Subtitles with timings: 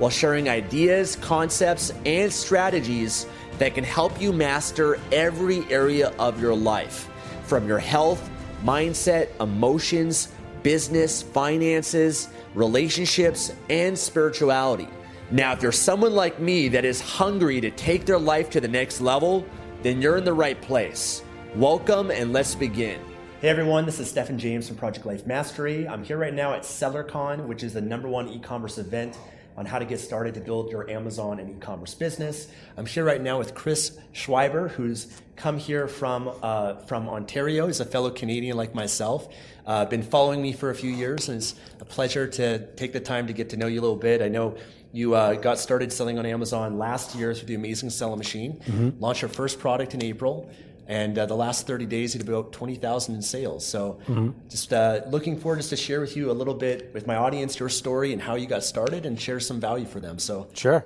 [0.00, 3.26] while sharing ideas, concepts, and strategies
[3.58, 7.10] that can help you master every area of your life
[7.44, 8.30] from your health,
[8.64, 10.28] mindset, emotions,
[10.62, 14.88] business, finances, relationships, and spirituality.
[15.30, 18.68] Now, if you're someone like me that is hungry to take their life to the
[18.68, 19.44] next level,
[19.82, 21.22] then you're in the right place.
[21.54, 23.00] Welcome and let's begin.
[23.42, 25.86] Hey everyone, this is Stefan James from Project Life Mastery.
[25.86, 29.18] I'm here right now at SellerCon, which is the number one e commerce event
[29.56, 32.48] on how to get started to build your Amazon and e-commerce business.
[32.76, 37.66] I'm here right now with Chris Schreiber, who's come here from uh, from Ontario.
[37.66, 39.28] He's a fellow Canadian like myself.
[39.66, 43.00] Uh, been following me for a few years, and it's a pleasure to take the
[43.00, 44.22] time to get to know you a little bit.
[44.22, 44.56] I know
[44.92, 48.54] you uh, got started selling on Amazon last year through the Amazing Seller Machine.
[48.54, 49.00] Mm-hmm.
[49.00, 50.50] Launched your first product in April.
[50.90, 53.64] And uh, the last 30 days, did about 20,000 in sales.
[53.64, 54.30] So mm-hmm.
[54.48, 57.60] just uh, looking forward just to share with you a little bit with my audience
[57.60, 60.18] your story and how you got started and share some value for them.
[60.18, 60.84] So sure.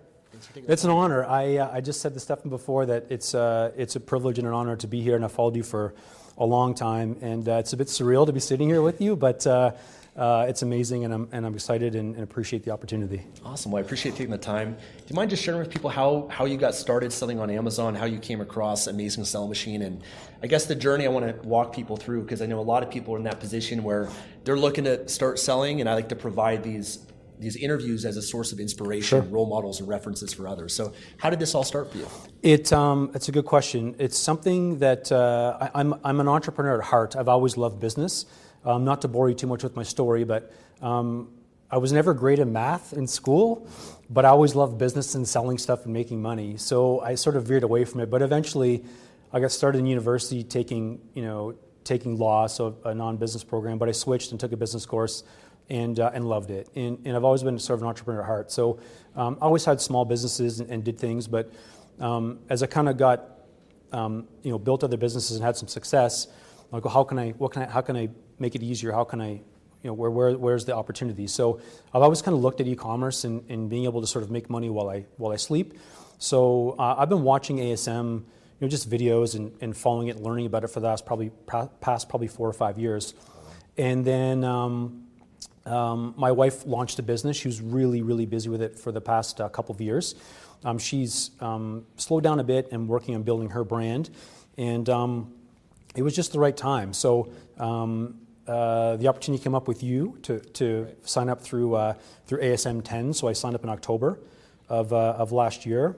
[0.54, 1.24] It's an honor.
[1.24, 4.46] I, uh, I just said to Stefan before that it's, uh, it's a privilege and
[4.46, 5.94] an honor to be here, and I've followed you for
[6.36, 7.16] a long time.
[7.22, 9.46] And uh, it's a bit surreal to be sitting here with you, but
[10.16, 13.22] uh, it's amazing, and I'm, and I'm excited and, and, appreciate the opportunity.
[13.44, 13.72] Awesome.
[13.72, 14.74] Well, I appreciate taking the time.
[14.74, 17.96] Do you mind just sharing with people how, how you got started selling on Amazon,
[17.96, 20.02] how you came across Amazing Selling Machine, and
[20.40, 22.84] I guess the journey I want to walk people through because I know a lot
[22.84, 24.08] of people are in that position where
[24.44, 27.00] they're looking to start selling, and I like to provide these
[27.40, 29.28] these interviews as a source of inspiration, sure.
[29.30, 30.72] role models, and references for others.
[30.72, 32.06] So, how did this all start for you?
[32.42, 33.96] It, um, it's a good question.
[33.98, 37.16] It's something that uh, I, I'm, I'm an entrepreneur at heart.
[37.16, 38.26] I've always loved business.
[38.64, 41.28] Um, not to bore you too much with my story, but um,
[41.70, 43.68] I was never great at math in school,
[44.08, 46.56] but I always loved business and selling stuff and making money.
[46.56, 48.10] So I sort of veered away from it.
[48.10, 48.84] But eventually,
[49.32, 53.76] I got started in university taking, you know, taking law, so a non-business program.
[53.78, 55.24] But I switched and took a business course,
[55.70, 56.68] and uh, and loved it.
[56.74, 58.52] And, and I've always been sort of an entrepreneur at heart.
[58.52, 58.78] So
[59.16, 61.26] um, I always had small businesses and, and did things.
[61.26, 61.52] But
[62.00, 63.30] um, as I kind of got,
[63.92, 66.28] um, you know, built other businesses and had some success,
[66.74, 68.08] like, how can I, what can I, how can I
[68.38, 68.92] make it easier?
[68.92, 69.42] How can I, you
[69.84, 71.26] know, where, where, where's the opportunity?
[71.26, 71.60] So
[71.92, 74.50] I've always kind of looked at e-commerce and, and being able to sort of make
[74.50, 75.74] money while I, while I sleep.
[76.18, 78.24] So uh, I've been watching ASM, you
[78.60, 81.30] know, just videos and, and following it, learning about it for the last probably
[81.80, 83.14] past probably four or five years.
[83.76, 85.04] And then um,
[85.66, 87.36] um, my wife launched a business.
[87.36, 90.14] She was really, really busy with it for the past uh, couple of years.
[90.64, 94.10] Um, she's um, slowed down a bit and working on building her brand.
[94.56, 95.34] And um,
[95.94, 96.92] it was just the right time.
[96.92, 101.94] So um, uh, the opportunity came up with you to, to sign up through, uh,
[102.26, 103.14] through ASM 10.
[103.14, 104.18] So I signed up in October
[104.68, 105.96] of, uh, of last year.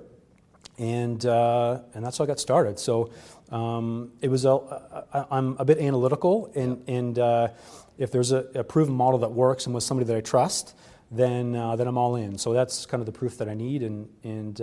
[0.79, 2.79] And, uh, and that's how I got started.
[2.79, 3.11] So
[3.51, 7.49] um, it was a, I'm a bit analytical, and, and uh,
[7.97, 10.75] if there's a, a, proven model that works and with somebody that I trust,
[11.11, 12.37] then, uh, then I'm all in.
[12.37, 13.83] So that's kind of the proof that I need.
[13.83, 14.61] And, and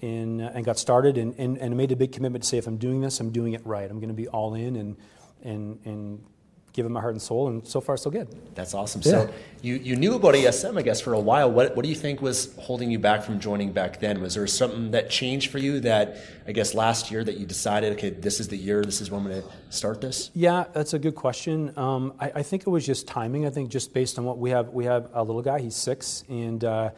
[0.00, 2.78] in, and got started and, and, and made a big commitment to say if I'm
[2.78, 3.90] doing this, I'm doing it right.
[3.90, 4.96] I'm going to be all in and,
[5.42, 6.24] and, and
[6.72, 8.28] give it my heart and soul, and so far so good.
[8.54, 9.02] That's awesome.
[9.04, 9.10] Yeah.
[9.10, 9.30] So
[9.62, 11.50] you, you knew about ASM, I guess, for a while.
[11.50, 14.20] What, what do you think was holding you back from joining back then?
[14.20, 17.92] Was there something that changed for you that I guess last year that you decided,
[17.94, 20.30] okay, this is the year, this is when I'm going to start this?
[20.34, 21.76] Yeah, that's a good question.
[21.76, 23.46] Um, I, I, think it was just timing.
[23.46, 25.60] I think just based on what we have, we have a little guy.
[25.60, 26.90] He's six, and uh,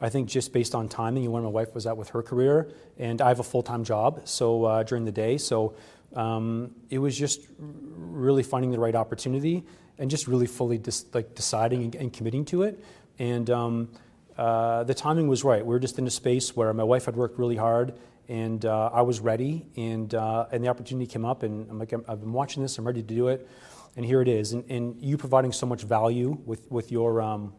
[0.00, 2.70] I think just based on timing and when my wife was at with her career,
[2.98, 5.74] and I have a full time job, so uh, during the day, so
[6.14, 9.64] um, it was just really finding the right opportunity
[9.98, 12.82] and just really fully dis- like deciding and, and, committing to it.
[13.18, 13.88] And um,
[14.36, 15.64] uh, the timing was right.
[15.64, 17.94] We were just in a space where my wife had worked really hard,
[18.28, 21.92] and uh, I was ready, and uh, and the opportunity came up, and I'm like,
[21.92, 23.48] i have been watching this, I'm ready to do it,
[23.96, 24.52] and here it is.
[24.52, 27.52] And, and you providing so much value with with your um,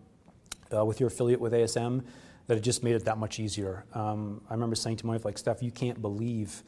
[0.74, 2.04] uh, with your affiliate with ASM
[2.50, 3.86] that it just made it that much easier.
[3.94, 6.64] Um, I remember saying to my wife, like, Steph, you can't believe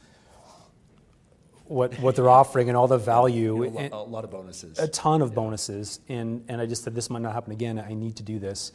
[1.64, 3.64] what, what they're offering and all the value.
[3.64, 4.78] You know, a, lot of bonuses.
[4.78, 5.36] A ton of yeah.
[5.36, 6.00] bonuses.
[6.08, 7.80] And, and I just said, this might not happen again.
[7.80, 8.74] I need to do this.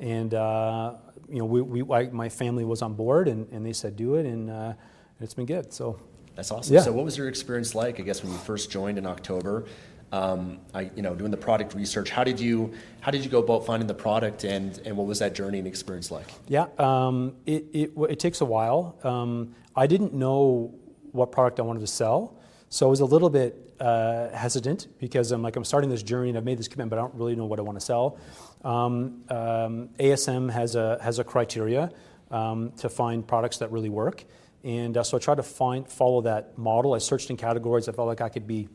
[0.00, 0.94] And, uh,
[1.28, 4.16] you know, we, we, I, my family was on board and, and they said, do
[4.16, 4.26] it.
[4.26, 4.72] And uh,
[5.20, 5.72] it's been good.
[5.72, 6.00] So
[6.34, 6.74] that's awesome.
[6.74, 6.80] Yeah.
[6.80, 9.66] So what was your experience like, I guess, when you first joined in October?
[10.12, 12.10] Um, I, you know, doing the product research.
[12.10, 15.18] How did you how did you go about finding the product, and and what was
[15.18, 16.26] that journey and experience like?
[16.46, 18.96] Yeah, um, it, it, it takes a while.
[19.02, 20.74] Um, I didn't know
[21.12, 22.36] what product I wanted to sell,
[22.68, 26.30] so I was a little bit uh, hesitant because I'm like I'm starting this journey
[26.30, 28.18] and I've made this commitment, but I don't really know what I want to sell.
[28.64, 31.90] Um, um, ASM has a has a criteria
[32.30, 34.24] um, to find products that really work.
[34.64, 36.94] And uh, so I tried to find follow that model.
[36.94, 38.68] I searched in categories I felt like I could be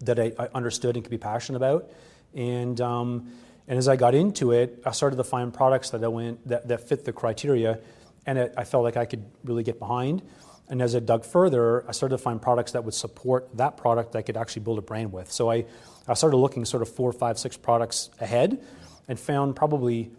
[0.00, 1.90] that I, I understood and could be passionate about.
[2.34, 3.32] And, um,
[3.68, 6.68] and as I got into it, I started to find products that, I went, that,
[6.68, 7.78] that fit the criteria,
[8.26, 10.22] and it, I felt like I could really get behind.
[10.68, 14.12] And as I dug further, I started to find products that would support that product
[14.12, 15.30] that I could actually build a brand with.
[15.30, 15.64] So I,
[16.06, 18.62] I started looking sort of four, five, six products ahead
[19.08, 20.12] and found probably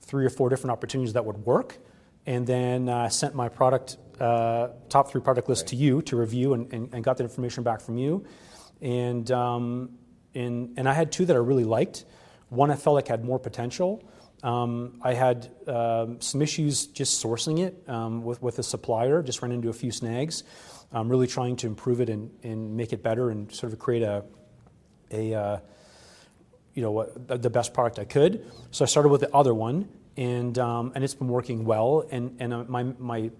[0.00, 1.78] three or four different opportunities that would work.
[2.26, 5.68] And then uh, sent my product, uh, top three product list right.
[5.68, 8.26] to you to review and, and, and got that information back from you
[8.80, 9.90] and, um,
[10.34, 12.04] and, and I had two that I really liked.
[12.48, 14.02] One I felt like had more potential.
[14.42, 19.42] Um, I had um, some issues just sourcing it um, with, with a supplier, just
[19.42, 20.44] ran into a few snags.
[20.92, 24.02] I'm really trying to improve it and, and make it better and sort of create
[24.02, 24.24] a,
[25.10, 25.58] a uh,
[26.74, 28.50] you know, the best product I could.
[28.70, 32.06] So I started with the other one, and, um, and it's been working well.
[32.10, 33.30] And, and uh, my, my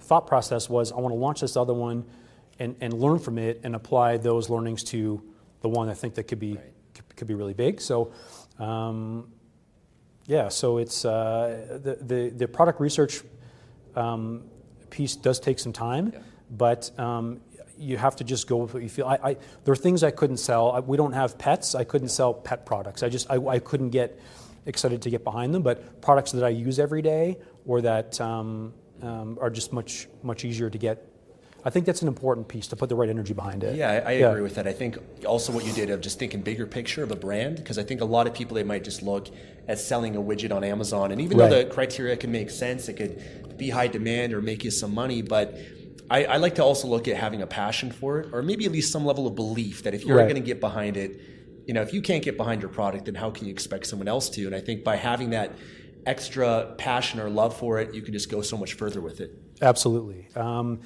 [0.00, 2.04] thought process was I want to launch this other one
[2.60, 5.20] and, and learn from it and apply those learnings to
[5.62, 6.72] the one I think that could be right.
[6.94, 7.80] could, could, be really big.
[7.80, 8.12] So,
[8.58, 9.32] um,
[10.26, 13.22] yeah, so it's uh, the, the, the product research
[13.96, 14.44] um,
[14.90, 16.20] piece does take some time, yeah.
[16.50, 17.40] but um,
[17.78, 19.06] you have to just go with what you feel.
[19.06, 20.72] I, I, there are things I couldn't sell.
[20.72, 21.74] I, we don't have pets.
[21.74, 23.02] I couldn't sell pet products.
[23.02, 24.20] I just I, I, couldn't get
[24.66, 25.62] excited to get behind them.
[25.62, 30.44] But products that I use every day or that um, um, are just much much
[30.44, 31.09] easier to get
[31.64, 33.76] I think that's an important piece to put the right energy behind it.
[33.76, 34.28] Yeah, I, I yeah.
[34.30, 34.66] agree with that.
[34.66, 37.78] I think also what you did of just thinking bigger picture of a brand, because
[37.78, 39.28] I think a lot of people they might just look
[39.68, 41.50] at selling a widget on Amazon, and even right.
[41.50, 44.94] though the criteria can make sense, it could be high demand or make you some
[44.94, 45.58] money, but
[46.10, 48.72] I, I, like to also look at having a passion for it, or maybe at
[48.72, 50.24] least some level of belief that if you're right.
[50.24, 51.20] going to get behind it,
[51.66, 54.08] you know, if you can't get behind your product, then how can you expect someone
[54.08, 54.46] else to?
[54.46, 55.52] And I think by having that
[56.06, 59.38] extra passion or love for it, you can just go so much further with it.
[59.62, 60.26] Absolutely.
[60.34, 60.80] Um,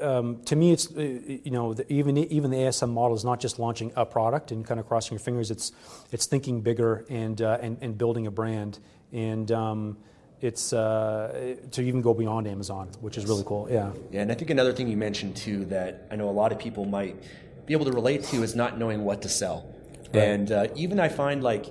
[0.00, 3.40] um, to me, it's uh, you know the, even even the ASM model is not
[3.40, 5.50] just launching a product and kind of crossing your fingers.
[5.50, 5.72] It's
[6.12, 8.78] it's thinking bigger and uh, and, and building a brand
[9.12, 9.50] and.
[9.50, 9.98] Um,
[10.42, 13.68] it's uh, to even go beyond Amazon, which is really cool.
[13.70, 13.92] Yeah.
[14.10, 16.58] Yeah, and I think another thing you mentioned too that I know a lot of
[16.58, 17.22] people might
[17.66, 19.74] be able to relate to is not knowing what to sell.
[20.14, 20.22] Right.
[20.22, 21.66] And uh, even I find like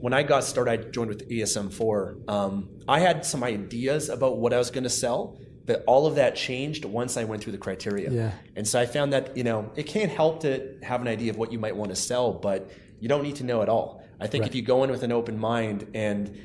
[0.00, 2.28] when I got started, I joined with ASM4.
[2.28, 6.16] Um, I had some ideas about what I was going to sell, but all of
[6.16, 8.10] that changed once I went through the criteria.
[8.10, 8.32] Yeah.
[8.56, 11.36] And so I found that, you know, it can't help to have an idea of
[11.36, 14.02] what you might want to sell, but you don't need to know at all.
[14.20, 14.50] I think right.
[14.50, 16.36] if you go in with an open mind and,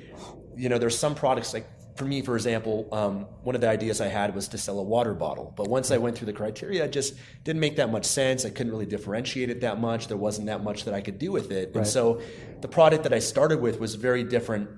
[0.56, 4.02] you know, there's some products like for me, for example, um, one of the ideas
[4.02, 5.54] I had was to sell a water bottle.
[5.56, 8.44] But once I went through the criteria, it just didn't make that much sense.
[8.44, 10.10] I couldn't really differentiate it that much.
[10.10, 11.70] There wasn't that much that I could do with it.
[11.70, 11.78] Right.
[11.78, 12.22] And so
[12.60, 14.70] the product that I started with was very different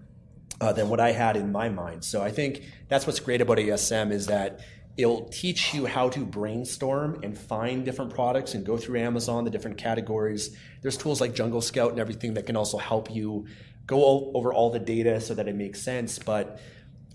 [0.59, 2.03] uh, than what I had in my mind.
[2.03, 4.61] So I think that's what's great about ASM is that
[4.97, 9.51] it'll teach you how to brainstorm and find different products and go through Amazon, the
[9.51, 10.57] different categories.
[10.81, 13.45] There's tools like Jungle Scout and everything that can also help you
[13.85, 16.17] go all, over all the data so that it makes sense.
[16.17, 16.59] But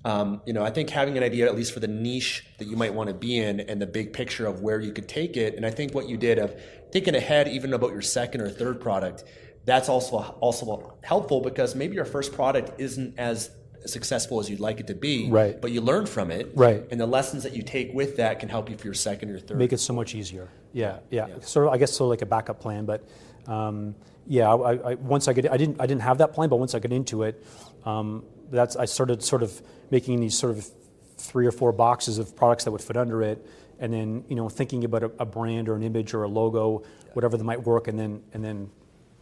[0.04, 2.76] um, you know, I think having an idea, at least for the niche that you
[2.76, 5.54] might want to be in, and the big picture of where you could take it,
[5.54, 8.80] and I think what you did of thinking ahead, even about your second or third
[8.80, 9.22] product,
[9.64, 13.50] that's also also helpful because maybe your first product isn't as
[13.86, 15.60] successful as you'd like it to be, right.
[15.60, 16.84] but you learn from it, right.
[16.90, 19.38] and the lessons that you take with that can help you for your second or
[19.38, 19.58] third.
[19.58, 20.48] Make it so much easier.
[20.72, 21.26] Yeah, yeah.
[21.28, 21.40] yeah.
[21.40, 22.84] Sort of, I guess, so like a backup plan.
[22.84, 23.06] But
[23.46, 23.94] um,
[24.26, 26.74] yeah, I, I, once I get, I didn't, I didn't have that plan, but once
[26.74, 27.44] I got into it,
[27.84, 30.66] um, that's I started sort of making these sort of
[31.16, 33.44] three or four boxes of products that would fit under it,
[33.78, 36.82] and then you know thinking about a, a brand or an image or a logo,
[37.14, 38.70] whatever that might work, and then and then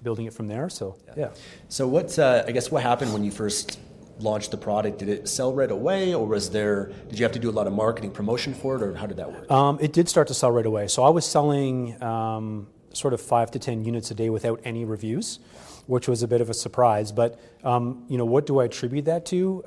[0.02, 0.68] building it from there.
[0.68, 1.30] So yeah.
[1.68, 3.78] So what uh, I guess what happened when you first
[4.18, 4.98] launched the product?
[4.98, 6.92] Did it sell right away, or was there?
[7.08, 9.16] Did you have to do a lot of marketing promotion for it, or how did
[9.16, 9.50] that work?
[9.50, 10.88] Um, it did start to sell right away.
[10.88, 14.84] So I was selling um, sort of five to ten units a day without any
[14.84, 15.38] reviews,
[15.86, 17.12] which was a bit of a surprise.
[17.12, 19.64] But um, you know, what do I attribute that to?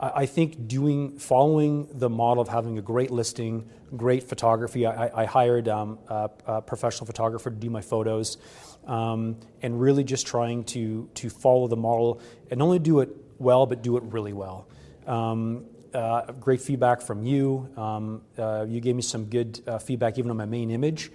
[0.00, 4.86] I, I think doing following the model of having a great listing, great photography.
[4.86, 8.38] I, I hired um, a, a professional photographer to do my photos.
[8.86, 13.10] Um, and really just trying to to follow the model and not only do it
[13.38, 14.66] well, but do it really well.
[15.06, 17.68] Um, uh, great feedback from you.
[17.76, 21.10] Um, uh, you gave me some good uh, feedback even on my main image,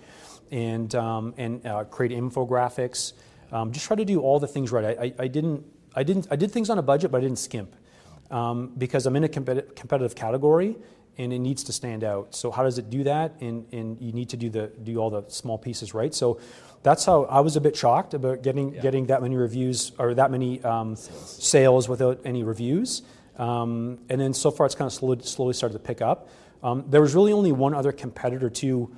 [0.52, 3.14] and um, and uh, create infographics.
[3.52, 4.86] Um, just try to do all the things right.
[4.86, 5.66] I, I, I, didn't
[5.96, 7.76] I didn't I did things on a budget, but I didn't skimp
[8.32, 10.76] um, because I'm in a competi- competitive category
[11.18, 12.36] and it needs to stand out.
[12.36, 13.36] So how does it do that?
[13.40, 16.14] And, and you need to do the do all the small pieces right.
[16.14, 16.40] So
[16.84, 18.82] that's how I was a bit shocked about getting yeah.
[18.82, 21.44] getting that many reviews or that many um, sales.
[21.44, 21.90] sales.
[21.90, 23.02] without any reviews.
[23.38, 26.30] Um, and then so far, it's kind of slowly, slowly started to pick up.
[26.64, 28.96] Um, there was really only one other competitor too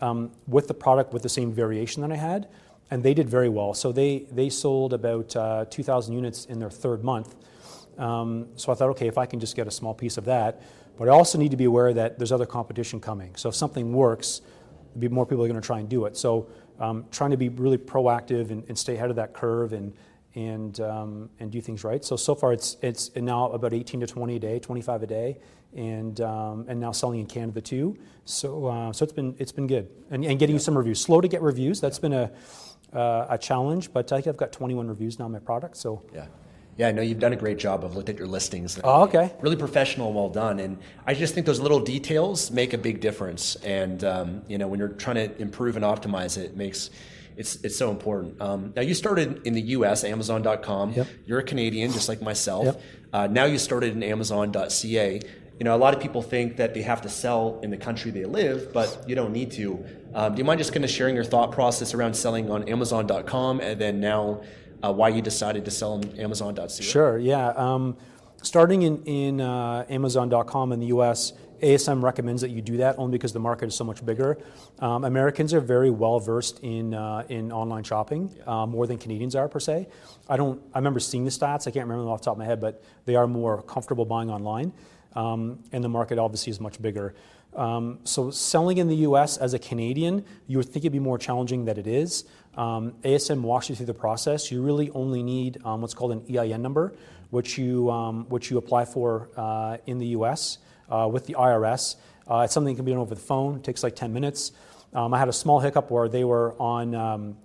[0.00, 2.48] um, with the product with the same variation that I had,
[2.90, 3.74] and they did very well.
[3.74, 7.34] So they they sold about uh, 2,000 units in their third month.
[8.00, 10.62] Um, so I thought, okay, if I can just get a small piece of that,
[10.98, 13.36] but I also need to be aware that there's other competition coming.
[13.36, 14.40] So if something works,
[14.98, 16.16] be more people are going to try and do it.
[16.16, 19.92] So um, trying to be really proactive and, and, stay ahead of that curve and
[20.34, 22.04] and um, and do things right.
[22.04, 25.38] So so far it's it's now about 18 to 20 a day, 25 a day,
[25.76, 27.96] and um, and now selling in Canada too.
[28.24, 30.60] So uh, so it's been it's been good and, and getting yeah.
[30.60, 31.00] some reviews.
[31.00, 31.80] Slow to get reviews.
[31.80, 32.30] That's been a
[32.92, 35.76] uh, a challenge, but I think I've got 21 reviews now on my product.
[35.76, 36.26] So yeah.
[36.80, 37.84] Yeah, I know you've done a great job.
[37.84, 38.80] I've looked at your listings.
[38.82, 39.34] Oh, okay.
[39.42, 40.58] Really professional and well done.
[40.58, 43.56] And I just think those little details make a big difference.
[43.56, 46.88] And um, you know, when you're trying to improve and optimize it, it makes
[47.36, 48.40] it's it's so important.
[48.40, 50.04] Um, now you started in the U.S.
[50.04, 50.94] Amazon.com.
[50.94, 51.06] Yep.
[51.26, 52.64] You're a Canadian, just like myself.
[52.64, 52.82] Yep.
[53.12, 55.20] Uh, now you started in Amazon.ca.
[55.58, 58.10] You know, a lot of people think that they have to sell in the country
[58.10, 59.84] they live, but you don't need to.
[60.14, 63.60] Um, do you mind just kind of sharing your thought process around selling on Amazon.com
[63.60, 64.40] and then now
[64.82, 66.68] uh, why you decided to sell on Amazon.ca?
[66.82, 67.48] Sure, yeah.
[67.50, 67.96] Um,
[68.42, 71.32] starting in, in uh, Amazon.com in the US,
[71.62, 74.38] ASM recommends that you do that only because the market is so much bigger.
[74.78, 79.34] Um, Americans are very well versed in uh, in online shopping, uh, more than Canadians
[79.34, 79.88] are per se.
[80.28, 80.60] I don't.
[80.72, 81.66] I remember seeing the stats.
[81.66, 84.04] I can't remember them off the top of my head, but they are more comfortable
[84.04, 84.72] buying online,
[85.14, 87.14] um, and the market obviously is much bigger.
[87.54, 89.36] Um, so selling in the U.S.
[89.36, 92.24] as a Canadian, you would think it'd be more challenging than it is.
[92.56, 94.50] Um, ASM walks you through the process.
[94.50, 96.94] You really only need um, what's called an EIN number,
[97.30, 100.58] which you um, which you apply for uh, in the U.S.
[100.88, 101.96] Uh, with the IRS.
[102.28, 103.56] Uh, it's something that can be done over the phone.
[103.56, 104.52] It takes like 10 minutes.
[104.92, 107.36] Um, I had a small hiccup where they were on um,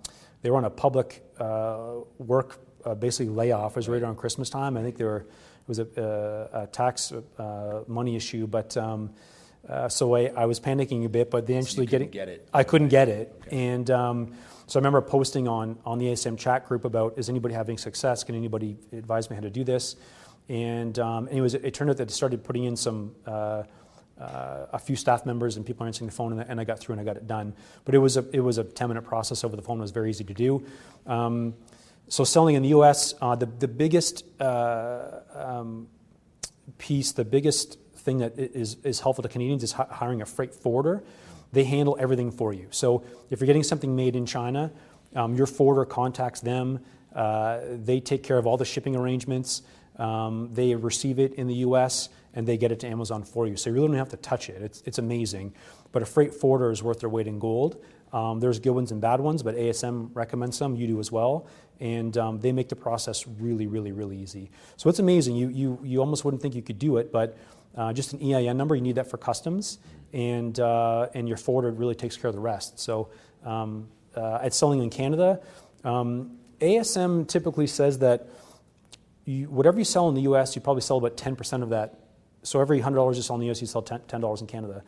[0.42, 3.72] they were on a public uh, work uh, basically layoff.
[3.72, 4.76] It was right around Christmas time.
[4.76, 9.10] I think there were it was a, a tax uh, money issue, but um,
[9.68, 12.48] uh, so I, I, was panicking a bit, but eventually so getting get it.
[12.54, 13.66] I couldn't get it, okay.
[13.66, 14.34] and um,
[14.66, 18.24] so I remember posting on on the ASM chat group about is anybody having success?
[18.24, 19.96] Can anybody advise me how to do this?
[20.48, 23.14] And, um, and it it turned out that it started putting in some.
[23.26, 23.64] Uh,
[24.18, 26.94] uh, a few staff members and people answering the phone, and, and, I got through
[26.94, 27.52] and I got it done.
[27.84, 29.76] But it was a it was a 10 minute process over the phone.
[29.76, 30.64] It was very easy to do.
[31.04, 31.52] Um,
[32.08, 35.88] so selling in the U.S., uh, the the biggest uh, um,
[36.78, 41.02] piece, the biggest thing that is, is helpful to Canadians is hiring a freight forwarder.
[41.56, 42.66] They handle everything for you.
[42.70, 44.70] So if you're getting something made in China,
[45.14, 46.80] um, your forwarder contacts them.
[47.14, 49.62] Uh, they take care of all the shipping arrangements.
[49.98, 52.10] Um, they receive it in the U.S.
[52.34, 53.56] and they get it to Amazon for you.
[53.56, 54.60] So you really don't have to touch it.
[54.60, 55.54] It's, it's amazing.
[55.92, 57.82] But a freight forwarder is worth their weight in gold.
[58.12, 60.76] Um, there's good ones and bad ones, but ASM recommends some.
[60.76, 61.46] You do as well,
[61.80, 64.50] and um, they make the process really, really, really easy.
[64.76, 65.36] So it's amazing.
[65.36, 67.36] You you you almost wouldn't think you could do it, but
[67.76, 69.78] uh, just an EIN number, you need that for customs,
[70.12, 72.78] and, uh, and your forwarder really takes care of the rest.
[72.78, 73.08] So
[73.44, 75.40] um, uh, at selling in Canada,
[75.84, 78.28] um, ASM typically says that
[79.24, 82.00] you, whatever you sell in the US, you probably sell about 10% of that.
[82.42, 84.82] So every $100 you sell in the US, you sell $10 in Canada.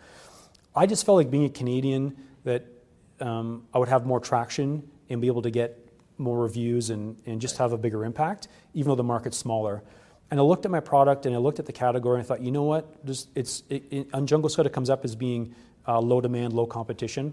[0.74, 2.64] I just felt like being a Canadian that
[3.20, 5.84] um, I would have more traction and be able to get
[6.18, 9.82] more reviews and, and just have a bigger impact, even though the market's smaller.
[10.30, 12.42] And I looked at my product and I looked at the category and I thought,
[12.42, 13.04] you know what?
[13.06, 15.54] Just, it's, it, it, on Jungle Scout, it comes up as being
[15.86, 17.32] uh, low demand, low competition.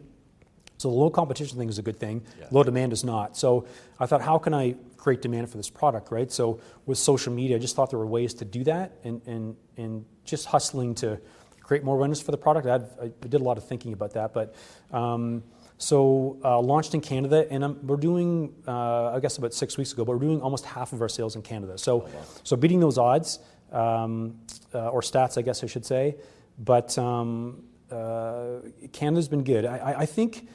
[0.77, 2.23] So the low competition thing is a good thing.
[2.39, 2.47] Yeah.
[2.51, 3.37] Low demand is not.
[3.37, 3.67] So
[3.99, 6.31] I thought, how can I create demand for this product, right?
[6.31, 9.55] So with social media, I just thought there were ways to do that, and and
[9.77, 11.19] and just hustling to
[11.61, 12.67] create more awareness for the product.
[12.67, 14.55] I, I did a lot of thinking about that, but.
[14.91, 15.43] Um,
[15.77, 19.91] so uh, launched in Canada, and I'm, we're doing, uh, I guess about six weeks
[19.91, 21.77] ago, but we're doing almost half of our sales in Canada.
[21.77, 22.21] So, oh, wow.
[22.43, 23.39] so beating those odds,
[23.71, 24.39] um,
[24.73, 26.15] uh, or stats, I guess I should say.
[26.57, 28.59] But um, uh,
[28.93, 29.65] Canada's been good.
[29.65, 30.47] I, I think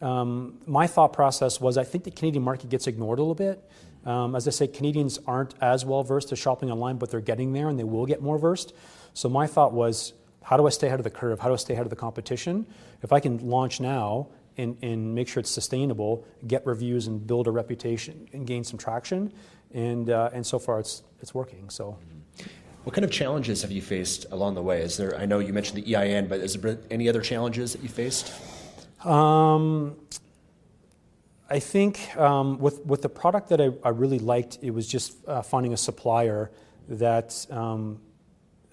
[0.00, 3.62] um, my thought process was I think the Canadian market gets ignored a little bit.
[4.04, 7.52] Um, as I say, Canadians aren't as well versed to shopping online, but they're getting
[7.52, 8.72] there and they will get more versed.
[9.14, 11.38] So my thought was, how do I stay ahead of the curve?
[11.38, 12.66] How do I stay ahead of the competition?
[13.02, 17.46] If I can launch now and, and make sure it's sustainable, get reviews and build
[17.46, 19.32] a reputation and gain some traction,
[19.72, 21.70] and uh, and so far it's it's working.
[21.70, 21.98] So.
[22.84, 24.80] What kind of challenges have you faced along the way?
[24.82, 25.16] Is there?
[25.16, 28.32] I know you mentioned the EIN, but is there any other challenges that you faced?
[29.04, 29.96] Um,
[31.48, 35.16] I think um, with with the product that I, I, really liked, it was just
[35.28, 36.50] uh, finding a supplier
[36.88, 38.00] that um,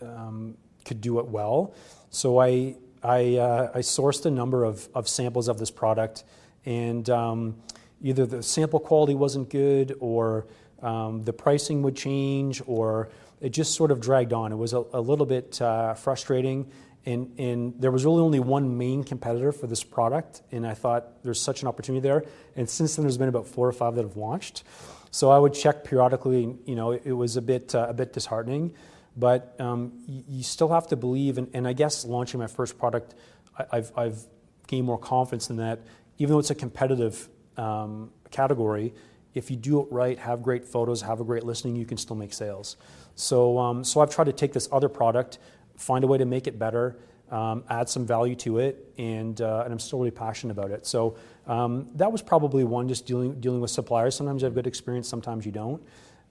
[0.02, 1.76] um, could do it well.
[2.10, 6.24] So I I, uh, I sourced a number of, of samples of this product,
[6.66, 7.56] and um,
[8.02, 10.48] either the sample quality wasn't good, or
[10.82, 13.10] um, the pricing would change, or
[13.42, 14.52] it just sort of dragged on.
[14.52, 16.70] It was a, a little bit uh, frustrating.
[17.06, 21.24] And, and, there was really only one main competitor for this product, and I thought
[21.24, 22.26] there's such an opportunity there.
[22.58, 24.64] And since then, there's been about four or five that have launched.
[25.10, 26.58] So I would check periodically.
[26.66, 28.74] You know, it, it was a bit uh, a bit disheartening,
[29.18, 31.38] but um, you, you, still have to believe.
[31.38, 33.16] And, and, I guess launching my first product,
[33.58, 34.24] I, have I've
[34.68, 35.80] gained more confidence in that.
[36.18, 38.94] Even though it's a competitive um, category,
[39.34, 42.16] if you do it right, have great photos, have a great listing, you can still
[42.16, 42.78] make sales.
[43.16, 45.40] So, um, so I've tried to take this other product,
[45.76, 46.98] find a way to make it better,
[47.32, 50.86] um, add some value to it, and, uh, and I'm still really passionate about it.
[50.88, 51.16] So
[51.48, 54.16] um, that was probably one, just dealing, dealing with suppliers.
[54.16, 55.82] Sometimes you have good experience, sometimes you don't.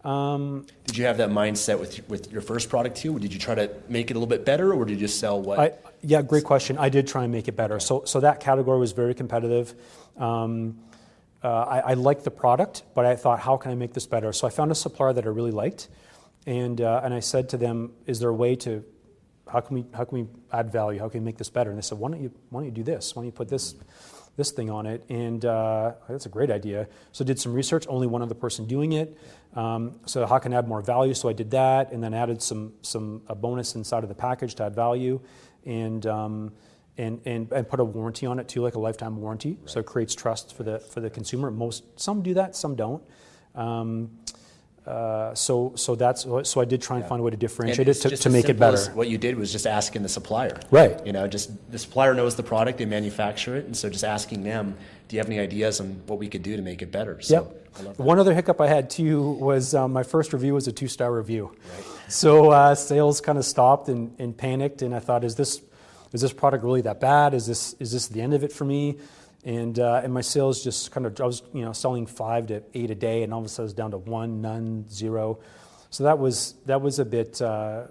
[0.04, 3.18] Um, did you have that mindset with, with your first product too?
[3.18, 5.40] Did you try to make it a little bit better, or did you just sell
[5.40, 5.58] what?
[5.58, 6.78] I, yeah, great question.
[6.78, 7.80] I did try and make it better.
[7.80, 9.74] So, so that category was very competitive.
[10.16, 10.78] Um,
[11.42, 14.32] uh, I, I liked the product, but I thought, how can I make this better?
[14.32, 15.88] So I found a supplier that I really liked.
[16.46, 18.84] And, uh, and I said to them, is there a way to,
[19.50, 20.98] how can, we, how can we add value?
[20.98, 21.70] How can we make this better?
[21.70, 23.14] And they said, why don't you, why don't you do this?
[23.14, 23.74] Why don't you put this,
[24.36, 25.04] this thing on it?
[25.08, 26.88] And uh, that's a great idea.
[27.12, 29.18] So I did some research, only one other person doing it.
[29.54, 31.14] Um, so how can I add more value?
[31.14, 34.54] So I did that and then added some, some a bonus inside of the package
[34.56, 35.20] to add value.
[35.64, 36.52] And, um,
[36.96, 39.52] and, and, and put a warranty on it too, like a lifetime warranty.
[39.60, 39.70] Right.
[39.70, 41.50] So it creates trust for the, for the consumer.
[41.50, 43.02] Most, some do that, some don't.
[43.54, 44.10] Um,
[44.88, 47.08] uh, so so that's so I did try and yeah.
[47.10, 48.90] find a way to differentiate it to, to make it better.
[48.92, 51.04] What you did was just asking the supplier, right?
[51.06, 54.44] You know, just the supplier knows the product, they manufacture it, and so just asking
[54.44, 57.20] them, do you have any ideas on what we could do to make it better?
[57.20, 57.98] So yep.
[57.98, 61.12] One other hiccup I had too was um, my first review was a two star
[61.12, 62.10] review, right.
[62.10, 65.60] so uh, sales kind of stopped and, and panicked, and I thought, is this
[66.14, 67.34] is this product really that bad?
[67.34, 68.96] Is this is this the end of it for me?
[69.48, 72.62] And, uh, and my sales just kind of, I was you know, selling five to
[72.74, 75.38] eight a day, and all of a sudden it was down to one, none, zero.
[75.88, 77.84] So that was, that was a bit, uh,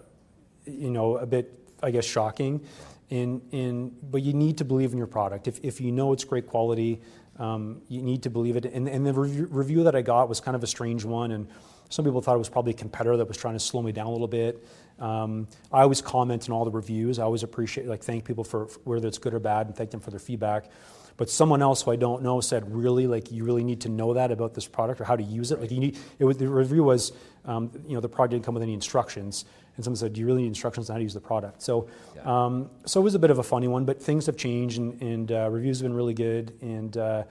[0.65, 2.62] you know, a bit, I guess, shocking.
[3.10, 5.48] In, in, but you need to believe in your product.
[5.48, 7.02] If, if you know it's great quality,
[7.39, 8.65] um, you need to believe it.
[8.65, 11.48] And, and the review, review that I got was kind of a strange one, and
[11.89, 14.06] some people thought it was probably a competitor that was trying to slow me down
[14.06, 14.63] a little bit.
[15.00, 17.17] Um, I always comment on all the reviews.
[17.17, 19.89] I always appreciate, like, thank people for, for whether it's good or bad, and thank
[19.89, 20.70] them for their feedback.
[21.17, 24.13] But someone else who I don't know said, really, like you really need to know
[24.13, 25.60] that about this product or how to use it.
[25.60, 27.12] Like you need, it was, the review was,
[27.45, 29.45] um, you know, the product didn't come with any instructions.
[29.75, 31.63] And someone said, do you really need instructions on how to use the product?
[31.63, 32.45] So, yeah.
[32.45, 35.01] um, so it was a bit of a funny one, but things have changed and,
[35.01, 36.53] and uh, reviews have been really good.
[36.62, 37.23] And, uh,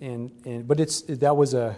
[0.00, 1.76] and, and, but it's, that was a,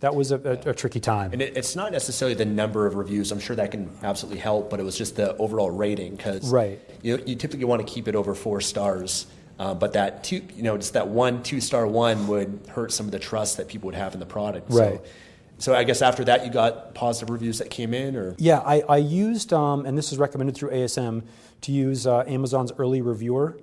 [0.00, 1.32] that was a, a, a, tricky time.
[1.32, 3.32] And it, it's not necessarily the number of reviews.
[3.32, 6.78] I'm sure that can absolutely help, but it was just the overall rating because right.
[7.02, 9.26] you, you typically want to keep it over four stars.
[9.58, 13.06] Uh, but that two, you know, just that one two star one would hurt some
[13.06, 14.70] of the trust that people would have in the product.
[14.70, 15.00] Right.
[15.04, 15.10] So,
[15.58, 18.82] so I guess after that, you got positive reviews that came in, or yeah, I,
[18.82, 21.22] I used, um, and this is recommended through ASM,
[21.62, 23.58] to use uh, Amazon's early reviewer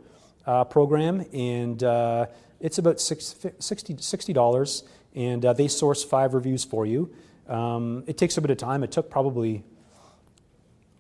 [0.48, 2.26] uh, program, and uh,
[2.60, 7.14] it's about 60 dollars, and uh, they source five reviews for you.
[7.48, 8.84] Um, it takes a bit of time.
[8.84, 9.64] It took probably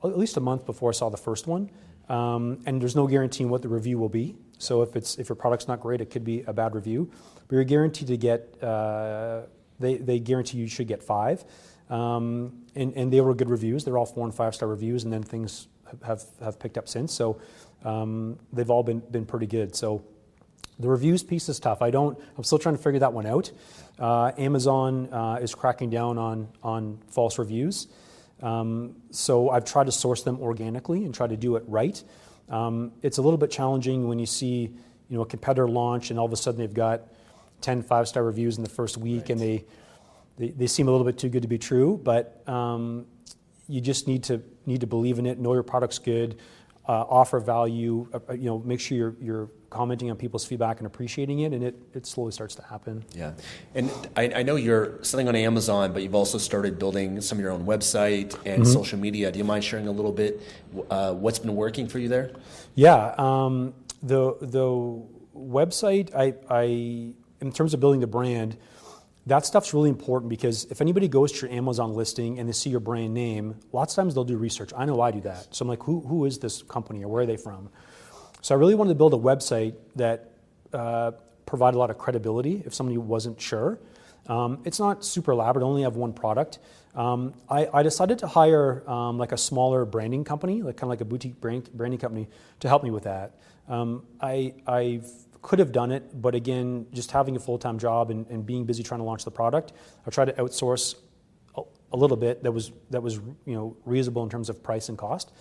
[0.03, 1.71] at least a month before I saw the first one,
[2.09, 4.35] um, and there's no guarantee what the review will be.
[4.63, 7.11] So if it's if your product's not great, it could be a bad review.
[7.47, 8.63] But you're guaranteed to get.
[8.63, 9.41] Uh,
[9.79, 11.43] they they guarantee you should get five,
[11.89, 13.83] um, and and they were good reviews.
[13.83, 15.67] They're all four and five star reviews, and then things
[16.03, 17.13] have have picked up since.
[17.13, 17.39] So
[17.83, 19.75] um, they've all been been pretty good.
[19.75, 20.03] So.
[20.79, 21.83] The reviews piece is tough.
[21.83, 22.19] I don't.
[22.35, 23.51] I'm still trying to figure that one out.
[23.99, 27.87] Uh, Amazon uh, is cracking down on on false reviews,
[28.41, 32.03] um, so I've tried to source them organically and try to do it right.
[32.49, 34.69] Um, it's a little bit challenging when you see
[35.09, 37.01] you know a competitor launch and all of a sudden they've got
[37.61, 39.65] 10 five star reviews in the first week and they,
[40.67, 41.99] seem a little bit too good to be true.
[42.03, 43.05] But um,
[43.67, 46.39] you just need to need to believe in it, know your product's good,
[46.87, 48.07] uh, offer value.
[48.13, 51.53] Uh, uh, you know, make sure you're you're commenting on people's feedback and appreciating it,
[51.53, 53.03] and it, it slowly starts to happen.
[53.13, 53.33] Yeah,
[53.75, 57.41] and I, I know you're selling on Amazon, but you've also started building some of
[57.41, 58.71] your own website and mm-hmm.
[58.71, 59.31] social media.
[59.31, 60.41] Do you mind sharing a little bit
[60.89, 62.31] uh, what's been working for you there?
[62.75, 65.03] Yeah, um, the the
[65.35, 66.63] website I, I
[67.41, 68.57] in terms of building the brand
[69.25, 72.69] that stuff's really important because if anybody goes to your Amazon listing and they see
[72.69, 74.71] your brand name, lots of times they'll do research.
[74.75, 75.55] I know I do that.
[75.55, 77.69] So I'm like, who, who is this company or where are they from?
[78.43, 80.31] So I really wanted to build a website that
[80.73, 81.11] uh,
[81.45, 83.79] provided a lot of credibility if somebody wasn't sure.
[84.27, 86.59] Um, it's not super elaborate, I only have one product.
[86.93, 90.89] Um, I, I, decided to hire um, like a smaller branding company, like kind of
[90.89, 92.27] like a boutique brand, branding company,
[92.59, 93.39] to help me with that.
[93.69, 95.09] Um, I, I've
[95.41, 98.65] could have done it, but again, just having a full time job and, and, being
[98.65, 99.73] busy trying to launch the product,
[100.05, 100.95] I tried to outsource
[101.57, 101.61] a,
[101.93, 104.97] a, little bit that was that was you know reasonable in terms of price and
[104.97, 105.31] cost.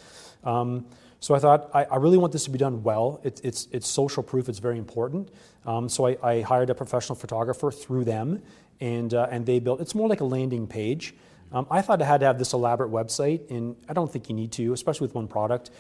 [1.23, 3.21] So I thought I, I, really want this to be done well.
[3.23, 4.49] It, it's it's social proof.
[4.49, 5.31] It's very important.
[5.65, 8.43] Um, so I, I, hired a professional photographer through them,
[8.81, 9.81] and uh, and they built.
[9.81, 11.15] It's more like a landing page.
[11.53, 14.35] Um, I thought I had to have this elaborate website, and I don't think you
[14.35, 15.71] need to, especially with one product.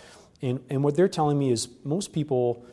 [0.42, 2.64] And and what they're telling me is most people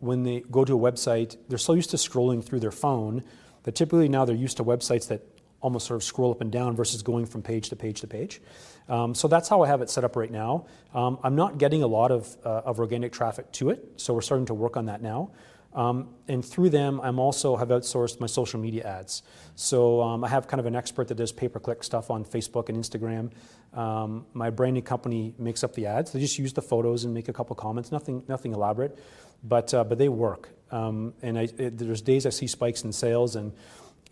[0.00, 3.24] when they go to a website, they're so used to scrolling through their phone
[3.62, 5.22] that typically now they're used to websites that
[5.62, 8.42] almost sort of scroll up and down versus going from page to page to page.
[8.88, 10.66] Um, so that's how I have it set up right now.
[10.94, 14.20] Um, I'm not getting a lot of, uh, of organic traffic to it, so we're
[14.20, 15.30] starting to work on that now.
[15.74, 19.24] Um, and through them, I'm also have outsourced my social media ads.
[19.56, 22.78] So um, I have kind of an expert that does pay-per-click stuff on Facebook and
[22.78, 23.32] Instagram.
[23.76, 26.12] Um, my branding company makes up the ads.
[26.12, 27.90] They just use the photos and make a couple comments.
[27.90, 28.96] Nothing, nothing elaborate
[29.44, 30.48] but uh, but they work.
[30.70, 33.52] Um, and I, it, there's days I see spikes in sales, and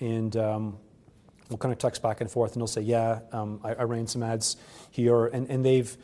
[0.00, 0.36] and
[1.52, 4.06] we'll kind of text back and forth, and they'll say, "Yeah, um, I, I, ran
[4.06, 4.56] some ads
[4.90, 5.96] here," and, and they've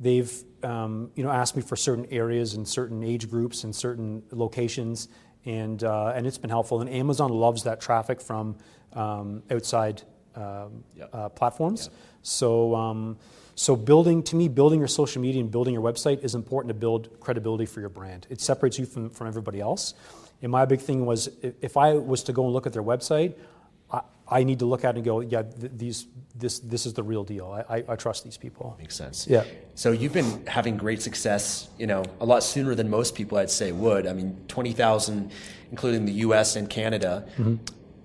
[0.00, 0.32] they've
[0.62, 5.08] um, you know asked me for certain areas and certain age groups and certain locations,
[5.44, 6.80] and uh, and it's been helpful.
[6.80, 8.56] And Amazon loves that traffic from
[8.92, 10.02] um, outside
[10.34, 11.10] um, yep.
[11.12, 11.84] uh, platforms.
[11.84, 11.92] Yep.
[12.22, 13.16] So
[13.58, 16.74] so building, to me, building your social media and building your website is important to
[16.74, 18.24] build credibility for your brand.
[18.30, 19.94] It separates you from, from everybody else.
[20.40, 23.34] And my big thing was if I was to go and look at their website,
[23.90, 26.94] I, I need to look at it and go, yeah, th- these, this, this is
[26.94, 27.50] the real deal.
[27.50, 28.76] I, I, I, trust these people.
[28.78, 29.26] Makes sense.
[29.26, 29.44] Yeah.
[29.74, 33.50] So you've been having great success, you know, a lot sooner than most people I'd
[33.50, 34.06] say would.
[34.06, 35.30] I mean, 20,000,
[35.70, 36.56] including the U.S.
[36.56, 37.26] and Canada.
[37.36, 37.56] Mm-hmm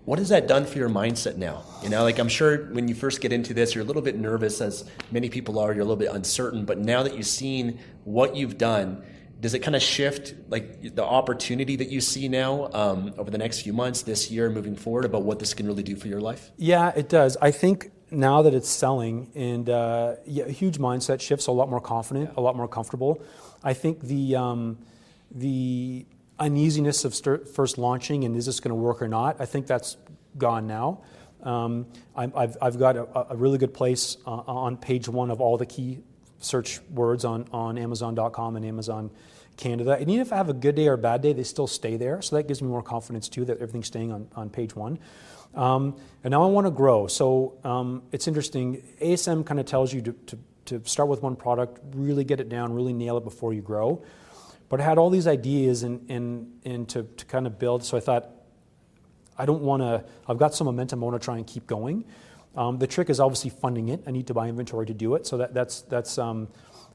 [0.05, 1.63] what has that done for your mindset now?
[1.81, 4.17] You know, like I'm sure when you first get into this, you're a little bit
[4.17, 5.71] nervous, as many people are.
[5.71, 9.03] You're a little bit uncertain, but now that you've seen what you've done,
[9.43, 13.37] does it kind of shift like the opportunity that you see now um, over the
[13.37, 16.21] next few months, this year, moving forward, about what this can really do for your
[16.21, 16.49] life?
[16.55, 17.35] Yeah, it does.
[17.41, 21.69] I think now that it's selling, and uh, yeah, a huge mindset shifts, a lot
[21.69, 23.21] more confident, a lot more comfortable.
[23.61, 24.77] I think the um,
[25.29, 26.05] the
[26.39, 29.67] uneasiness of start, first launching and is this going to work or not, I think
[29.67, 29.97] that's
[30.37, 31.01] gone now.
[31.43, 35.57] Um, I've, I've got a, a, really good place uh, on page one of all
[35.57, 35.99] the key
[36.43, 39.11] search words on, on Amazon.com and Amazon
[39.57, 39.97] Canada.
[39.99, 41.97] And even if I have a good day or a bad day, they still stay
[41.97, 42.21] there.
[42.21, 44.99] So that gives me more confidence too that everything's staying on, on page one.
[45.53, 47.07] Um, and now I want to grow.
[47.07, 48.83] So um, it's interesting.
[49.01, 52.49] ASM kind of tells you to, to, to start with one product, really get it
[52.49, 54.03] down, really nail it before you grow.
[54.69, 57.95] But I had all these ideas and, and, and to, to kind of build, so
[57.95, 58.31] I thought,
[59.37, 62.05] I don't want to, I've got some momentum, I want to try and keep going.
[62.55, 64.03] Um, the trick is obviously funding it.
[64.05, 66.47] I need to buy inventory to do it, so that, that's, that's um,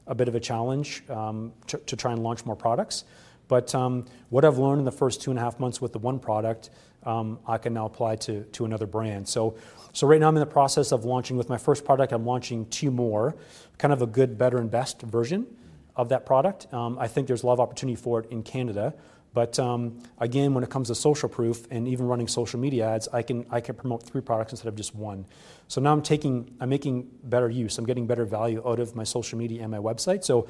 [0.07, 3.03] a bit of a challenge um, to, to, try and launch more products.
[3.47, 5.99] But um, what I've learned in the first two and a half months with the
[5.99, 6.69] one product,
[7.03, 9.27] um, I can now apply to, to another brand.
[9.27, 9.55] So,
[9.91, 12.65] so right now I'm in the process of launching with my first product, I'm launching
[12.67, 13.35] two more,
[13.77, 15.47] kind of a good, better, and best version
[15.95, 16.71] of that product.
[16.73, 18.93] Um, I think there's a lot of opportunity for it in Canada.
[19.33, 23.07] But um, again, when it comes to social proof and even running social media ads,
[23.13, 25.25] I can I can promote three products instead of just one.
[25.67, 27.77] So now I'm taking I'm making better use.
[27.77, 30.23] I'm getting better value out of my social media and my website.
[30.23, 30.47] So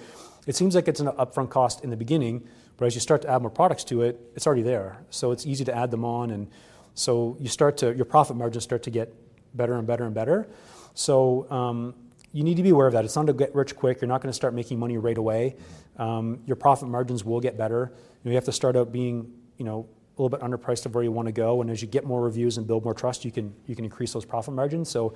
[0.48, 3.30] it seems like it's an upfront cost in the beginning, but as you start to
[3.30, 4.98] add more products to it, it's already there.
[5.10, 6.48] So it's easy to add them on, and
[6.94, 9.14] so you start to your profit margins start to get
[9.54, 10.48] better and better and better.
[10.94, 11.94] So um,
[12.32, 13.06] you need to be aware of that.
[13.06, 14.02] It's not to get rich quick.
[14.02, 15.56] You're not going to start making money right away.
[15.98, 17.92] Um, your profit margins will get better.
[17.92, 19.88] You, know, you have to start out being you know,
[20.18, 21.62] a little bit underpriced of where you want to go.
[21.62, 24.14] And as you get more reviews and build more trust, you can you can increase
[24.14, 24.90] those profit margins.
[24.90, 25.14] So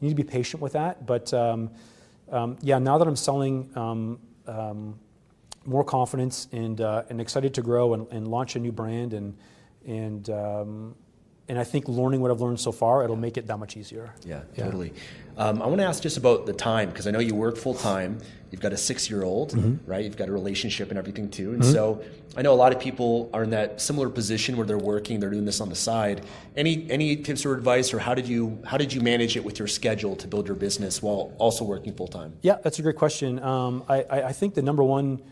[0.00, 1.06] you need to be patient with that.
[1.06, 1.70] But um,
[2.30, 4.98] um, yeah, now that I'm selling, um, um
[5.64, 9.36] more confidence and uh, and excited to grow and, and, launch a new brand and
[9.86, 10.94] and um,
[11.48, 14.14] and I think learning what I've learned so far, it'll make it that much easier.
[14.24, 14.64] Yeah, yeah.
[14.64, 14.92] totally.
[15.36, 17.74] Um, I want to ask just about the time because I know you work full
[17.74, 18.18] time.
[18.50, 19.90] You've got a six-year-old, mm-hmm.
[19.90, 20.04] right?
[20.04, 21.52] You've got a relationship and everything too.
[21.54, 21.72] And mm-hmm.
[21.72, 22.04] so
[22.36, 25.30] I know a lot of people are in that similar position where they're working, they're
[25.30, 26.24] doing this on the side.
[26.54, 29.58] Any any tips or advice, or how did you how did you manage it with
[29.58, 32.34] your schedule to build your business while also working full time?
[32.42, 33.38] Yeah, that's a great question.
[33.42, 35.22] Um, I, I think the number one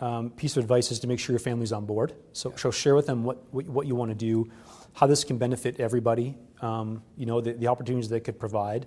[0.00, 2.14] um, piece of advice is to make sure your family's on board.
[2.32, 4.50] So, so share with them what, what, what you want to do,
[4.94, 8.86] how this can benefit everybody, um, you know, the, the opportunities they could provide,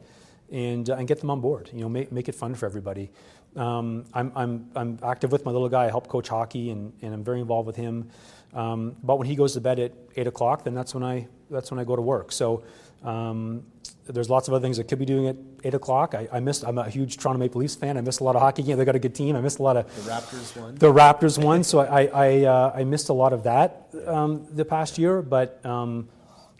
[0.51, 1.69] and, uh, and get them on board.
[1.73, 3.11] You know, make, make it fun for everybody.
[3.55, 5.85] Um, I'm, I'm, I'm active with my little guy.
[5.85, 8.09] I help coach hockey, and, and I'm very involved with him.
[8.53, 11.71] Um, but when he goes to bed at eight o'clock, then that's when I that's
[11.71, 12.31] when I go to work.
[12.31, 12.63] So
[13.03, 13.65] um,
[14.05, 16.15] there's lots of other things I could be doing at eight o'clock.
[16.15, 16.63] I, I, missed.
[16.65, 17.97] I'm a huge Toronto Maple Leafs fan.
[17.97, 18.77] I missed a lot of hockey games.
[18.77, 19.35] They got a good team.
[19.35, 20.75] I missed a lot of the Raptors won.
[20.75, 21.63] The Raptors won.
[21.63, 25.21] So I I, uh, I missed a lot of that um, the past year.
[25.21, 26.09] But um,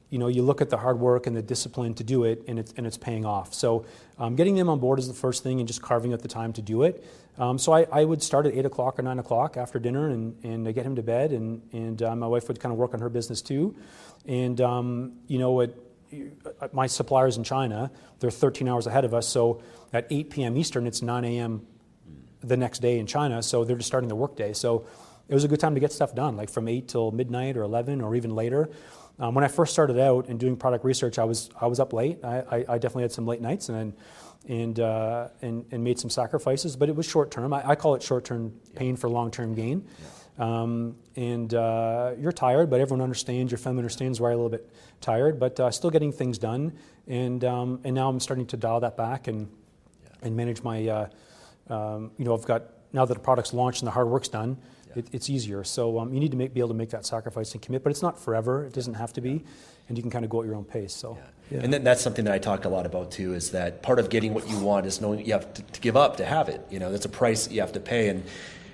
[0.10, 2.60] you know, you look at the hard work and the discipline to do it, and
[2.60, 3.54] it's and it's paying off.
[3.54, 3.86] So
[4.20, 6.54] um, getting them on board is the first thing, and just carving out the time
[6.54, 7.04] to do it.
[7.38, 10.36] Um, so I, I, would start at eight o'clock or nine o'clock after dinner, and
[10.44, 13.00] and get him to bed, and and uh, my wife would kind of work on
[13.00, 13.74] her business too,
[14.28, 15.76] and um, you know it
[16.72, 19.28] my suppliers in China, they're 13 hours ahead of us.
[19.28, 19.62] So
[19.94, 20.58] at 8 p.m.
[20.58, 21.66] Eastern, it's 9 a.m.
[22.42, 23.42] the next day in China.
[23.44, 24.54] So they're just starting the workday.
[24.54, 24.86] So
[25.28, 27.64] it was a good time to get stuff done, like from 8 till midnight or
[27.64, 28.70] 11 or even later.
[29.20, 31.94] Um, when I first started out and doing product research, I was I was up
[31.94, 32.24] late.
[32.24, 33.94] I, I, I definitely had some late nights and
[34.50, 37.54] and, uh, and and made some sacrifices, but it was short term.
[37.54, 39.86] I, I, call it short term pain for long term gain.
[40.00, 40.06] Yeah.
[40.40, 44.50] Um, and uh, you're tired, but everyone understands, your family understands why you're a little
[44.50, 46.74] bit tired, but uh, still getting things done.
[47.08, 49.50] And, um, and now I'm starting to dial that back and,
[50.04, 50.28] yeah.
[50.28, 51.10] and manage my, uh,
[51.70, 52.64] um, you know, I've got,
[52.94, 55.00] now that the product's launched and the hard work's done, yeah.
[55.00, 55.64] it, it's easier.
[55.64, 57.92] So um, you need to make, be able to make that sacrifice and commit, but
[57.92, 58.66] it's not forever.
[58.66, 59.44] It doesn't have to be.
[59.90, 60.94] And you can kind of go at your own pace.
[60.94, 61.18] So.
[61.52, 61.60] Yeah.
[61.60, 63.34] And then that's something that I talk a lot about too.
[63.34, 65.98] Is that part of getting what you want is knowing you have to, to give
[65.98, 66.66] up to have it.
[66.70, 68.24] You know, that's a price that you have to pay, and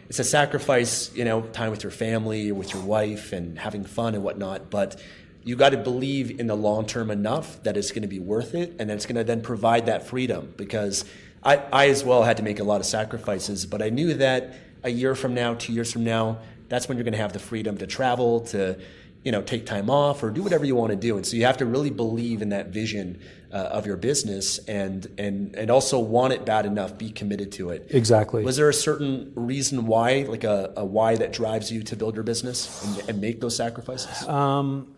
[0.10, 4.16] it's a sacrifice, you know, time with your family, with your wife, and having fun
[4.16, 4.70] and whatnot.
[4.70, 5.02] But
[5.44, 8.56] you got to believe in the long term enough that it's going to be worth
[8.56, 10.54] it, and it's going to then provide that freedom.
[10.56, 11.06] Because
[11.44, 14.56] I, I as well had to make a lot of sacrifices, but I knew that
[14.84, 16.40] a year from now, two years from now,
[16.70, 18.80] that's when you're going to have the freedom to travel, to
[19.24, 21.18] you know, take time off or do whatever you want to do.
[21.18, 23.20] And so you have to really believe in that vision
[23.52, 27.70] uh, of your business and and and also want it bad enough, be committed to
[27.70, 27.88] it.
[27.90, 28.44] Exactly.
[28.44, 32.16] Was there a certain reason why, like a, a why that drives you to build
[32.16, 34.28] your business and, and make those sacrifices?
[34.28, 34.96] Um,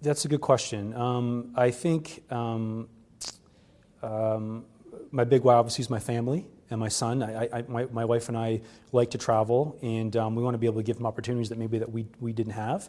[0.00, 0.94] that's a good question.
[0.94, 2.88] Um, I think um,
[4.02, 4.64] um
[5.10, 7.22] my big why obviously is my family and my son.
[7.22, 8.60] I, I, my, my wife and I
[8.92, 11.58] like to travel, and um, we want to be able to give them opportunities that
[11.58, 12.88] maybe that we, we didn't have.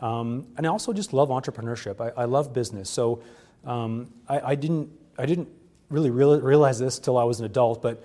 [0.00, 2.00] Um, and I also just love entrepreneurship.
[2.00, 2.90] I, I love business.
[2.90, 3.22] So
[3.64, 5.48] um, I, didn't I didn't
[5.88, 8.04] really realize this till I was an adult, but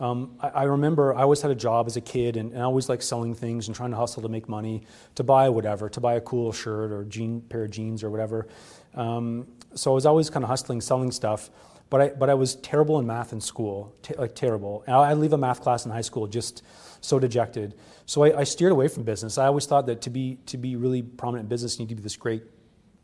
[0.00, 2.88] um, I, remember I always had a job as a kid, and, and, I always
[2.88, 4.84] like selling things and trying to hustle to make money,
[5.16, 8.46] to buy whatever, to buy a cool shirt or jean pair of jeans or whatever.
[8.94, 11.50] Um, so I was always kind of hustling, selling stuff.
[11.92, 14.82] But I, but I was terrible in math in school, t- like terrible.
[14.86, 16.62] And I'd leave a math class in high school just
[17.02, 17.74] so dejected.
[18.06, 19.36] So I, I, steered away from business.
[19.36, 21.96] I always thought that to be, to be really prominent in business, you need to
[21.96, 22.44] be this great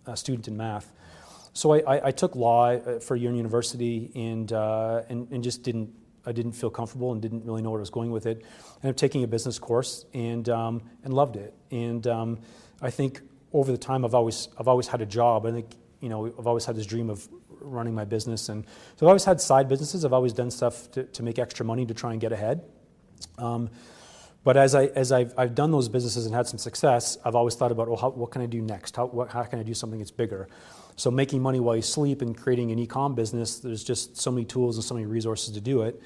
[0.07, 0.91] uh, student in math.
[1.53, 5.31] So I, I, I, took law uh, for a year in university and, uh, and,
[5.33, 5.91] and just didn't,
[6.25, 8.39] I didn't feel comfortable and didn't really know where I was going with it.
[8.81, 11.53] And I'm taking a business course and, um, and loved it.
[11.71, 12.39] And um,
[12.81, 13.21] I think
[13.53, 15.45] over the time I've always, I've always had a job.
[15.45, 17.29] I think, you know, I've always had this dream of
[17.61, 18.49] running my business.
[18.49, 18.65] And
[18.97, 20.05] so I've always had side businesses.
[20.05, 22.63] I've always done stuff to, to make extra money to try and get ahead.
[23.39, 23.71] Um,
[24.45, 27.55] but as, I, as I've, I've done those businesses and had some success, I've always
[27.55, 28.97] thought about, well, how, what can I do next?
[28.97, 30.49] How, what, how can I do something that's bigger?
[30.97, 34.45] So making money while you sleep and creating an e-com business, there's just so many
[34.45, 36.01] tools and so many resources to do it.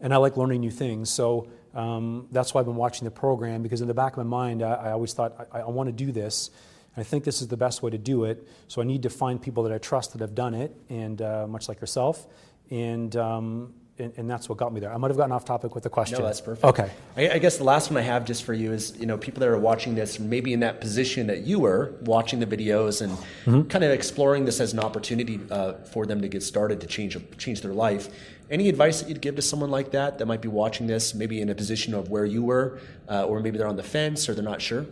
[0.00, 1.10] And I like learning new things.
[1.10, 4.24] So um, that's why I've been watching the program because in the back of my
[4.24, 6.50] mind, I, I always thought, I, I want to do this.
[6.96, 8.46] I think this is the best way to do it.
[8.68, 11.46] So I need to find people that I trust that have done it, and uh,
[11.46, 12.26] much like yourself,
[12.70, 14.92] and um, and, and, that's what got me there.
[14.92, 16.18] I might have gotten off topic with the question.
[16.18, 16.64] No, that's perfect.
[16.64, 16.90] Okay.
[17.16, 19.40] I, I, guess the last one I have just for you is, you know, people
[19.40, 23.12] that are watching this, maybe in that position that you were, watching the videos and
[23.12, 23.62] mm-hmm.
[23.68, 27.16] kind of exploring this as an opportunity uh, for them to get started to change
[27.36, 28.08] change their life.
[28.50, 31.40] Any advice that you'd give to someone like that that might be watching this, maybe
[31.40, 34.34] in a position of where you were, uh, or maybe they're on the fence or
[34.34, 34.86] they're not sure?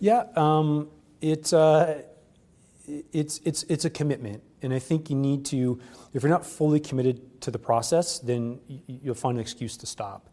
[0.00, 0.88] Yeah, um,
[1.22, 1.94] it, uh,
[2.86, 5.80] it's it's it's a commitment, and I think you need to.
[6.12, 10.28] If you're not fully committed to the process, then you'll find an excuse to stop.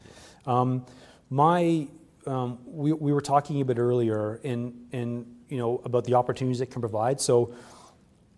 [0.45, 0.85] Um,
[1.29, 1.87] my
[2.25, 6.59] um, we, we were talking a bit earlier in, in you know about the opportunities
[6.61, 7.21] it can provide.
[7.21, 7.53] So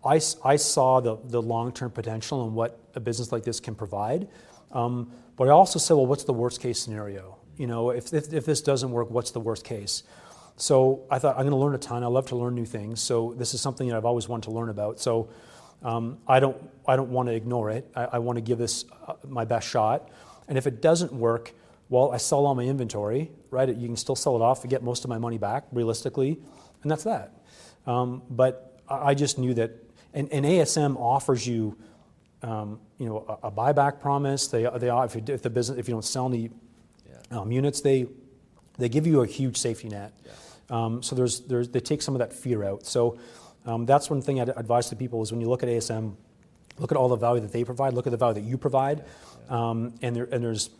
[0.04, 4.28] I, I saw the, the long-term potential and what a business like this can provide.
[4.72, 7.38] Um, but I also said, well, what's the worst case scenario?
[7.56, 10.02] You know, if, if, if this doesn't work, what's the worst case?
[10.62, 12.04] So I thought I'm going to learn a ton.
[12.04, 13.00] I love to learn new things.
[13.00, 15.00] So this is something that I've always wanted to learn about.
[15.00, 15.28] So
[15.82, 17.90] um, I don't I don't want to ignore it.
[17.96, 20.08] I, I want to give this uh, my best shot.
[20.46, 21.52] And if it doesn't work,
[21.88, 23.32] well, I sell all my inventory.
[23.50, 23.68] Right?
[23.74, 26.38] You can still sell it off and get most of my money back realistically,
[26.82, 27.32] and that's that.
[27.84, 29.72] Um, but I just knew that,
[30.14, 31.76] and, and ASM offers you.
[32.44, 34.48] Um, you know, a, a, buyback promise.
[34.48, 36.50] They, they if, you, if the business if you don't sell any
[37.08, 37.38] yeah.
[37.38, 38.06] um, units, they
[38.78, 40.12] they give you a huge safety net.
[40.24, 40.32] Yeah.
[40.72, 42.86] Um, so there's, there's, they take some of that fear out.
[42.86, 43.18] So
[43.66, 46.14] um, that's one thing I'd advise to people is when you look at ASM,
[46.78, 49.04] look at all the value that they provide, look at the value that you provide,
[49.50, 50.70] um, and, there, and there's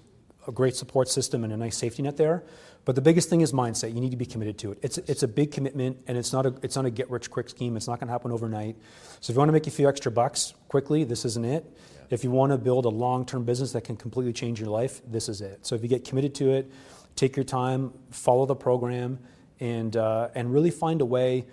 [0.48, 2.42] a great support system and a nice safety net there.
[2.84, 3.94] But the biggest thing is mindset.
[3.94, 4.78] You need to be committed to it.
[4.82, 7.48] It's, it's a big commitment, and it's not a, it's not a get rich quick
[7.48, 7.76] scheme.
[7.76, 8.76] It's not going to happen overnight.
[9.20, 11.64] So if you want to make a few extra bucks quickly, this isn't it.
[11.68, 12.06] Yeah.
[12.10, 15.00] If you want to build a long term business that can completely change your life,
[15.06, 15.64] this is it.
[15.64, 16.72] So if you get committed to it,
[17.14, 19.20] take your time, follow the program,
[19.62, 21.46] and, uh, and really find a way.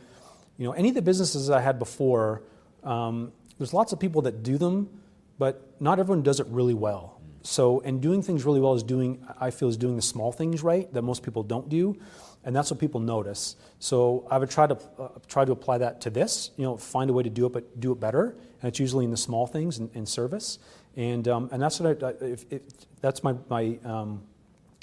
[0.58, 2.41] You know, any of the businesses I had before,
[2.84, 4.89] um, there's lots of people that do them,
[5.38, 7.22] but not everyone does it really well.
[7.43, 10.63] So, and doing things really well is doing, I feel, is doing the small things
[10.63, 11.98] right that most people don't do,
[12.43, 13.56] and that's what people notice.
[13.78, 16.52] So, I would try to uh, try to apply that to this.
[16.58, 19.06] You know, find a way to do it, but do it better, and it's usually
[19.06, 20.60] in the small things in, in service.
[20.98, 22.62] And um, and that's what I, if, if,
[23.00, 24.22] that's my my um,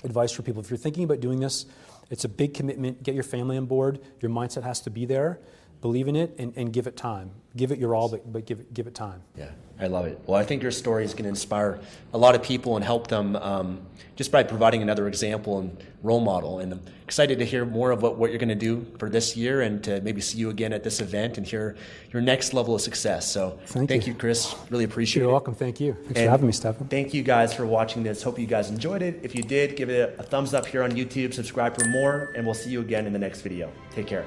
[0.02, 0.62] advice for people.
[0.62, 1.66] If you're thinking about doing this,
[2.10, 3.02] it's a big commitment.
[3.02, 4.00] Get your family on board.
[4.20, 5.40] Your mindset has to be there.
[5.80, 7.30] Believe in it and, and give it time.
[7.56, 9.22] Give it your all, but, but give, it, give it time.
[9.36, 10.20] Yeah, I love it.
[10.26, 11.80] Well, I think your story is going to inspire
[12.12, 13.80] a lot of people and help them um,
[14.14, 16.58] just by providing another example and role model.
[16.58, 19.36] And I'm excited to hear more of what, what you're going to do for this
[19.36, 21.76] year and to maybe see you again at this event and hear
[22.12, 23.30] your next level of success.
[23.30, 24.12] So thank, thank you.
[24.12, 24.18] you.
[24.18, 24.54] Chris.
[24.68, 25.26] Really appreciate you're it.
[25.28, 25.54] You're welcome.
[25.54, 25.94] Thank you.
[25.94, 26.88] Thanks and for having me, Stefan.
[26.88, 28.22] Thank you guys for watching this.
[28.22, 29.20] Hope you guys enjoyed it.
[29.22, 32.44] If you did, give it a thumbs up here on YouTube, subscribe for more, and
[32.44, 33.72] we'll see you again in the next video.
[33.92, 34.26] Take care.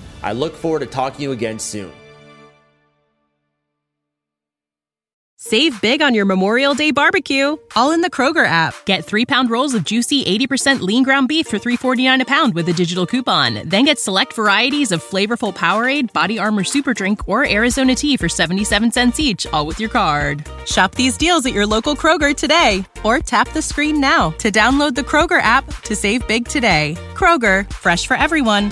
[0.23, 1.91] I look forward to talking to you again soon.
[5.43, 8.75] Save big on your Memorial Day barbecue, all in the Kroger app.
[8.85, 12.69] Get three pound rolls of juicy 80% lean ground beef for $3.49 a pound with
[12.69, 13.67] a digital coupon.
[13.67, 18.29] Then get select varieties of flavorful Powerade, Body Armor Super Drink, or Arizona tea for
[18.29, 20.45] 77 cents each, all with your card.
[20.67, 24.93] Shop these deals at your local Kroger today, or tap the screen now to download
[24.93, 26.95] the Kroger app to save big today.
[27.15, 28.71] Kroger, fresh for everyone.